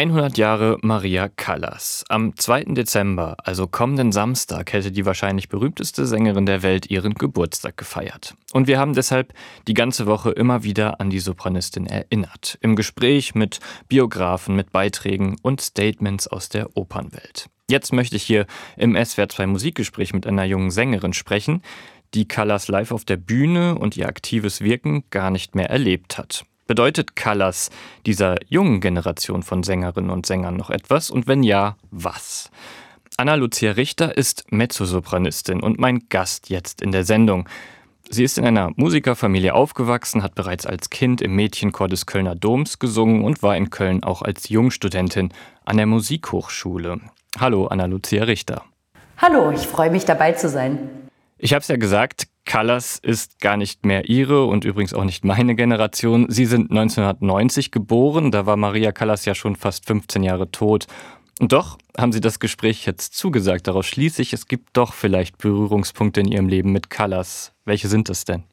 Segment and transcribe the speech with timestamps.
[0.00, 2.04] 100 Jahre Maria Callas.
[2.08, 2.72] Am 2.
[2.72, 8.34] Dezember, also kommenden Samstag, hätte die wahrscheinlich berühmteste Sängerin der Welt ihren Geburtstag gefeiert.
[8.54, 9.34] Und wir haben deshalb
[9.68, 12.56] die ganze Woche immer wieder an die Sopranistin erinnert.
[12.62, 13.60] Im Gespräch mit
[13.90, 17.50] Biografen, mit Beiträgen und Statements aus der Opernwelt.
[17.68, 18.46] Jetzt möchte ich hier
[18.78, 21.60] im SWR 2 Musikgespräch mit einer jungen Sängerin sprechen,
[22.14, 26.46] die Callas live auf der Bühne und ihr aktives Wirken gar nicht mehr erlebt hat.
[26.70, 27.68] Bedeutet Callas
[28.06, 31.10] dieser jungen Generation von Sängerinnen und Sängern noch etwas?
[31.10, 32.48] Und wenn ja, was?
[33.16, 37.48] Anna-Lucia Richter ist Mezzosopranistin und mein Gast jetzt in der Sendung.
[38.08, 42.78] Sie ist in einer Musikerfamilie aufgewachsen, hat bereits als Kind im Mädchenchor des Kölner Doms
[42.78, 45.32] gesungen und war in Köln auch als Jungstudentin
[45.64, 47.00] an der Musikhochschule.
[47.36, 48.62] Hallo, Anna-Lucia Richter.
[49.18, 50.78] Hallo, ich freue mich dabei zu sein.
[51.36, 55.24] Ich habe es ja gesagt, Callas ist gar nicht mehr Ihre und übrigens auch nicht
[55.24, 56.26] meine Generation.
[56.28, 60.86] Sie sind 1990 geboren, da war Maria Callas ja schon fast 15 Jahre tot.
[61.40, 63.66] Und doch haben Sie das Gespräch jetzt zugesagt.
[63.66, 67.52] Daraus schließe ich, es gibt doch vielleicht Berührungspunkte in Ihrem Leben mit Callas.
[67.64, 68.44] Welche sind das denn?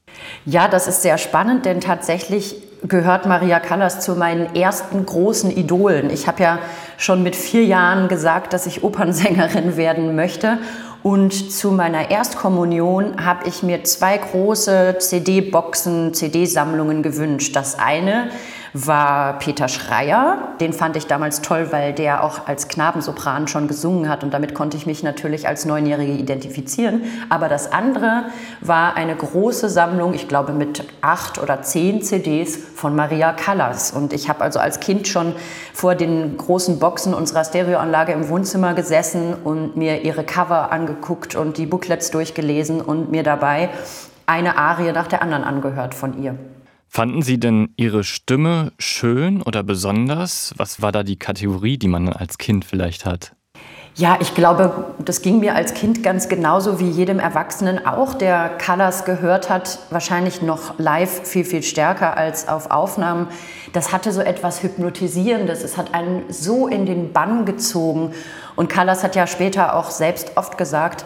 [0.46, 6.10] Ja, das ist sehr spannend, denn tatsächlich gehört Maria Callas zu meinen ersten großen Idolen.
[6.10, 6.60] Ich habe ja
[6.98, 10.58] schon mit vier Jahren gesagt, dass ich Opernsängerin werden möchte.
[11.04, 17.56] Und zu meiner Erstkommunion habe ich mir zwei große CD-Boxen, CD-Sammlungen gewünscht.
[17.56, 18.30] Das eine
[18.74, 20.50] war Peter Schreier.
[20.60, 24.54] Den fand ich damals toll, weil der auch als Knabensopran schon gesungen hat und damit
[24.54, 27.04] konnte ich mich natürlich als Neunjährige identifizieren.
[27.30, 28.26] Aber das andere
[28.62, 33.92] war eine große Sammlung, ich glaube mit acht oder zehn CDs von Maria Callas.
[33.92, 35.34] Und ich habe also als Kind schon
[35.74, 41.58] vor den großen Boxen unserer Stereoanlage im Wohnzimmer gesessen und mir ihre Cover angeguckt und
[41.58, 43.70] die Booklets durchgelesen und mir dabei
[44.26, 46.38] eine Arie nach der anderen angehört von ihr.
[46.90, 50.54] Fanden Sie denn Ihre Stimme schön oder besonders?
[50.58, 53.37] Was war da die Kategorie, die man als Kind vielleicht hat?
[54.00, 58.50] Ja, ich glaube, das ging mir als Kind ganz genauso wie jedem Erwachsenen auch, der
[58.50, 63.28] Callas gehört hat, wahrscheinlich noch live viel, viel stärker als auf Aufnahmen.
[63.74, 68.14] Das hatte so etwas Hypnotisierendes, es hat einen so in den Bann gezogen.
[68.56, 71.04] Und Callas hat ja später auch selbst oft gesagt,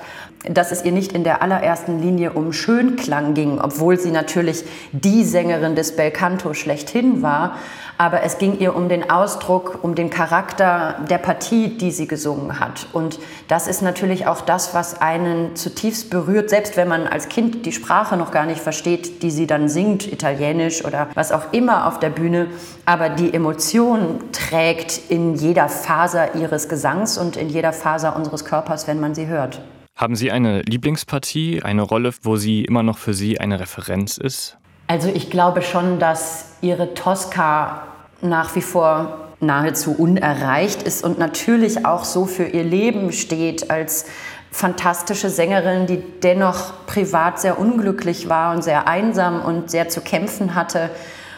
[0.50, 5.24] dass es ihr nicht in der allerersten Linie um Schönklang ging, obwohl sie natürlich die
[5.24, 7.58] Sängerin des Belcanto schlechthin war.
[8.00, 12.60] Aber es ging ihr um den Ausdruck, um den Charakter der Partie, die sie gesungen
[12.60, 12.88] hat.
[12.94, 17.64] Und das ist natürlich auch das, was einen zutiefst berührt, selbst wenn man als Kind
[17.68, 21.86] die Sprache noch gar nicht versteht, die sie dann singt, Italienisch oder was auch immer
[21.88, 22.48] auf der Bühne.
[22.88, 28.88] Aber die Emotion trägt in jeder Faser ihres Gesangs und in jeder Faser unseres Körpers,
[28.88, 29.62] wenn man sie hört.
[30.02, 34.58] Haben Sie eine Lieblingspartie, eine Rolle, wo sie immer noch für Sie eine Referenz ist?
[34.88, 37.84] Also ich glaube schon, dass ihre Tosca
[38.20, 44.08] nach wie vor nahezu unerreicht ist und natürlich auch so für ihr Leben steht als
[44.50, 50.56] fantastische Sängerin, die dennoch privat sehr unglücklich war und sehr einsam und sehr zu kämpfen
[50.56, 50.90] hatte.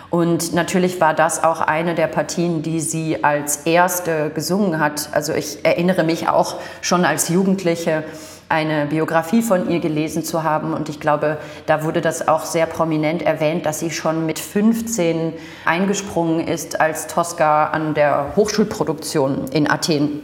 [0.09, 5.09] Und natürlich war das auch eine der Partien, die sie als erste gesungen hat.
[5.12, 8.06] Also ich erinnere mich auch schon als Jugendliche
[8.50, 10.74] eine Biografie von ihr gelesen zu haben.
[10.74, 15.34] Und ich glaube, da wurde das auch sehr prominent erwähnt, dass sie schon mit 15
[15.66, 20.22] eingesprungen ist als Tosca an der Hochschulproduktion in Athen.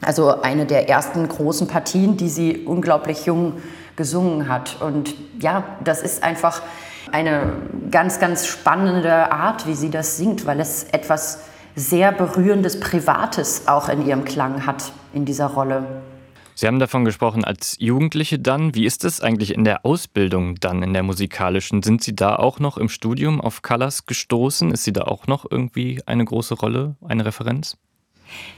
[0.00, 3.54] Also eine der ersten großen Partien, die sie unglaublich jung
[3.96, 4.80] gesungen hat.
[4.80, 6.62] Und ja, das ist einfach
[7.12, 7.52] eine
[7.90, 11.40] ganz, ganz spannende Art, wie sie das singt, weil es etwas
[11.74, 15.84] sehr berührendes Privates auch in ihrem Klang hat in dieser Rolle.
[16.54, 18.74] Sie haben davon gesprochen als Jugendliche dann.
[18.74, 21.82] Wie ist es eigentlich in der Ausbildung dann, in der musikalischen?
[21.82, 24.70] Sind Sie da auch noch im Studium auf Colors gestoßen?
[24.70, 27.76] Ist sie da auch noch irgendwie eine große Rolle, eine Referenz?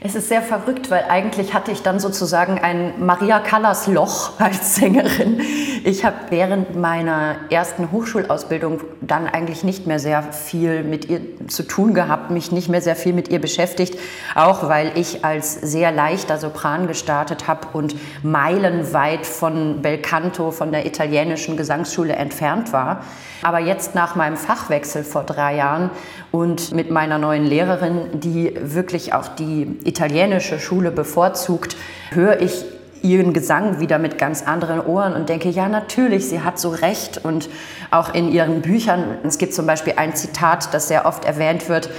[0.01, 4.75] Es ist sehr verrückt, weil eigentlich hatte ich dann sozusagen ein Maria Callas Loch als
[4.75, 5.41] Sängerin.
[5.83, 11.63] Ich habe während meiner ersten Hochschulausbildung dann eigentlich nicht mehr sehr viel mit ihr zu
[11.63, 13.97] tun gehabt, mich nicht mehr sehr viel mit ihr beschäftigt,
[14.35, 20.85] auch weil ich als sehr leichter Sopran gestartet habe und meilenweit von Belcanto, von der
[20.85, 23.03] italienischen Gesangsschule entfernt war.
[23.41, 25.89] Aber jetzt nach meinem Fachwechsel vor drei Jahren
[26.31, 31.75] und mit meiner neuen Lehrerin, die wirklich auch die italienische Schule bevorzugt,
[32.11, 32.65] höre ich
[33.01, 37.23] ihren Gesang wieder mit ganz anderen Ohren und denke, ja natürlich, sie hat so recht.
[37.23, 37.49] Und
[37.91, 41.89] auch in ihren Büchern, es gibt zum Beispiel ein Zitat, das sehr oft erwähnt wird,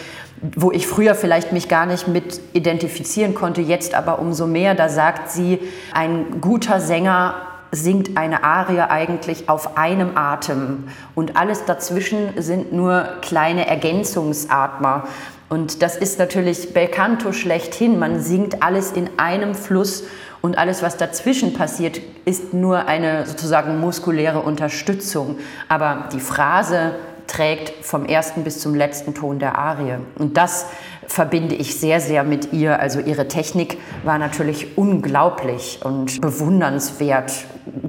[0.55, 4.75] wo ich früher vielleicht mich gar nicht mit identifizieren konnte, jetzt aber umso mehr.
[4.75, 5.61] Da sagt sie,
[5.93, 7.35] ein guter Sänger
[7.73, 15.05] singt eine Arie eigentlich auf einem Atem und alles dazwischen sind nur kleine Ergänzungsatmer.
[15.49, 17.99] Und das ist natürlich Belcanto schlechthin.
[17.99, 20.05] Man singt alles in einem Fluss
[20.43, 25.39] und alles, was dazwischen passiert, ist nur eine sozusagen muskuläre Unterstützung.
[25.69, 26.97] Aber die Phrase
[27.27, 29.99] trägt vom ersten bis zum letzten Ton der Arie.
[30.17, 30.67] Und das
[31.07, 32.81] verbinde ich sehr, sehr mit ihr.
[32.81, 37.33] Also ihre Technik war natürlich unglaublich und bewundernswert,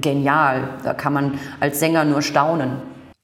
[0.00, 0.68] genial.
[0.84, 2.76] Da kann man als Sänger nur staunen.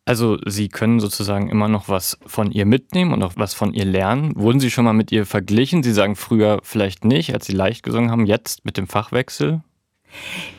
[0.07, 3.87] Also Sie können sozusagen immer noch was von ihr mitnehmen und auch was von ihr
[3.87, 4.33] lernen.
[4.37, 5.83] Wurden Sie schon mal mit ihr verglichen?
[5.83, 9.63] Sie sagen früher vielleicht nicht, als Sie leicht gesungen haben, jetzt mit dem Fachwechsel?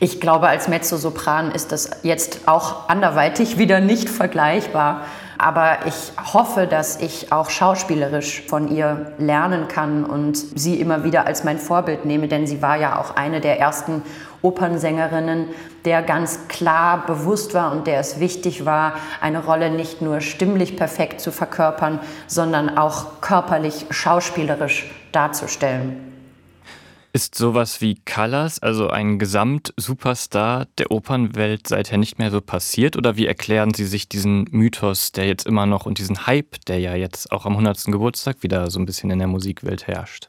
[0.00, 5.02] Ich glaube, als Mezzosopran ist das jetzt auch anderweitig wieder nicht vergleichbar.
[5.38, 11.26] Aber ich hoffe, dass ich auch schauspielerisch von ihr lernen kann und sie immer wieder
[11.26, 14.02] als mein Vorbild nehme, denn sie war ja auch eine der ersten
[14.42, 15.48] Opernsängerinnen,
[15.84, 20.76] der ganz klar bewusst war und der es wichtig war, eine Rolle nicht nur stimmlich
[20.76, 26.05] perfekt zu verkörpern, sondern auch körperlich, schauspielerisch darzustellen.
[27.16, 32.94] Ist sowas wie Callas, also ein Gesamt-Superstar der Opernwelt, seither nicht mehr so passiert?
[32.94, 36.78] Oder wie erklären Sie sich diesen Mythos, der jetzt immer noch und diesen Hype, der
[36.78, 37.86] ja jetzt auch am 100.
[37.86, 40.28] Geburtstag wieder so ein bisschen in der Musikwelt herrscht?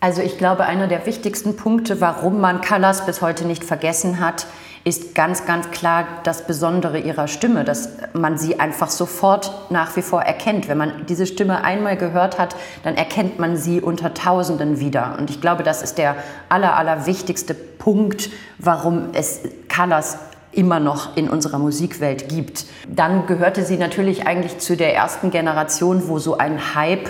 [0.00, 4.46] Also ich glaube, einer der wichtigsten Punkte, warum man Callas bis heute nicht vergessen hat,
[4.84, 10.02] ist ganz, ganz klar das Besondere ihrer Stimme, dass man sie einfach sofort nach wie
[10.02, 10.68] vor erkennt.
[10.68, 15.16] Wenn man diese Stimme einmal gehört hat, dann erkennt man sie unter Tausenden wieder.
[15.18, 16.16] Und ich glaube, das ist der
[16.48, 20.18] aller, aller wichtigste Punkt, warum es Callas
[20.52, 22.64] immer noch in unserer Musikwelt gibt.
[22.88, 27.08] Dann gehörte sie natürlich eigentlich zu der ersten Generation, wo so ein Hype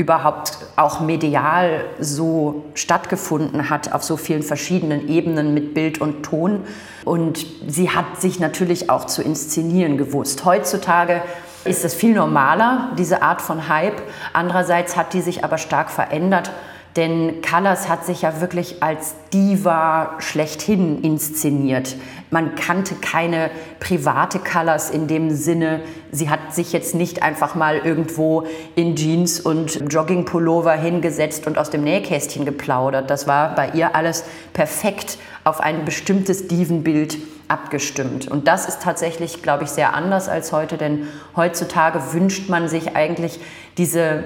[0.00, 6.64] überhaupt auch medial so stattgefunden hat auf so vielen verschiedenen Ebenen mit Bild und Ton.
[7.04, 10.46] Und sie hat sich natürlich auch zu inszenieren gewusst.
[10.46, 11.22] Heutzutage
[11.66, 14.00] ist es viel normaler, diese Art von Hype.
[14.32, 16.50] Andererseits hat die sich aber stark verändert
[16.96, 21.96] denn Callas hat sich ja wirklich als Diva schlechthin inszeniert.
[22.30, 23.50] Man kannte keine
[23.80, 25.80] private Callas in dem Sinne.
[26.10, 28.44] Sie hat sich jetzt nicht einfach mal irgendwo
[28.74, 33.10] in Jeans und Joggingpullover hingesetzt und aus dem Nähkästchen geplaudert.
[33.10, 38.28] Das war bei ihr alles perfekt auf ein bestimmtes Divenbild abgestimmt.
[38.28, 42.94] Und das ist tatsächlich, glaube ich, sehr anders als heute, denn heutzutage wünscht man sich
[42.94, 43.40] eigentlich
[43.76, 44.24] diese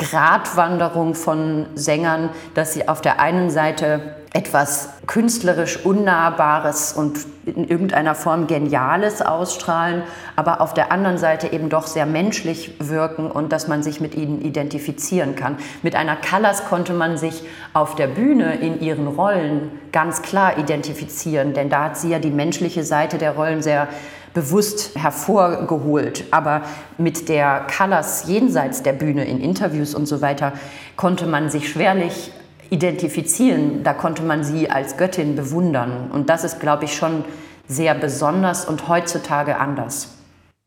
[0.00, 8.14] Gratwanderung von Sängern, dass sie auf der einen Seite etwas künstlerisch Unnahbares und in irgendeiner
[8.14, 10.02] Form Geniales ausstrahlen,
[10.36, 14.14] aber auf der anderen Seite eben doch sehr menschlich wirken und dass man sich mit
[14.14, 15.56] ihnen identifizieren kann.
[15.82, 17.42] Mit einer Callas konnte man sich
[17.72, 22.30] auf der Bühne in ihren Rollen ganz klar identifizieren, denn da hat sie ja die
[22.30, 23.88] menschliche Seite der Rollen sehr
[24.32, 26.24] bewusst hervorgeholt.
[26.30, 26.62] Aber
[26.98, 30.52] mit der Callas jenseits der Bühne in Interviews und so weiter
[30.96, 32.32] konnte man sich schwerlich
[32.70, 33.82] identifizieren.
[33.82, 36.10] Da konnte man sie als Göttin bewundern.
[36.10, 37.24] Und das ist, glaube ich, schon
[37.68, 40.16] sehr besonders und heutzutage anders.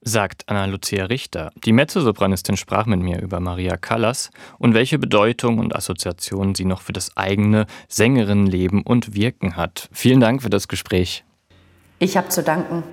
[0.06, 1.52] Sagt Anna-Lucia Richter.
[1.64, 6.82] Die Mezzosopranistin sprach mit mir über Maria Callas und welche Bedeutung und Assoziationen sie noch
[6.82, 9.88] für das eigene Sängerinnenleben und Wirken hat.
[9.94, 11.24] Vielen Dank für das Gespräch.
[12.00, 12.84] Ich habe zu danken.